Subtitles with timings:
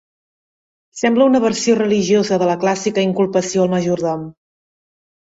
[1.01, 4.25] Sembla una versió religiosa de la clàssica inculpació al majordom.